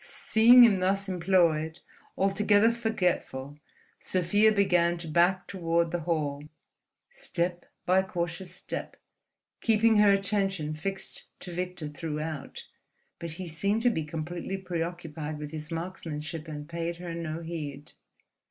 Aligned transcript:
Seeing 0.03 0.63
him 0.63 0.79
thus 0.79 1.07
employed, 1.07 1.79
altogether 2.17 2.71
forgetful, 2.71 3.59
Sofia 3.99 4.51
began 4.51 4.97
to 4.97 5.07
back 5.07 5.45
toward 5.45 5.91
the 5.91 5.99
hall, 5.99 6.43
step 7.11 7.67
by 7.85 8.01
cautious 8.01 8.49
step, 8.49 8.95
keeping 9.61 9.97
her 9.97 10.11
attention 10.11 10.73
fixed 10.73 11.25
to 11.41 11.51
Victor 11.51 11.87
throughout. 11.87 12.63
But 13.19 13.33
he 13.33 13.47
seemed 13.47 13.83
to 13.83 13.91
be 13.91 14.03
completely 14.03 14.57
preoccupied 14.57 15.37
with 15.37 15.51
his 15.51 15.69
markmanship, 15.69 16.47
and 16.47 16.67
paid 16.67 16.95
her 16.97 17.13
no 17.13 17.43
heed. 17.43 17.91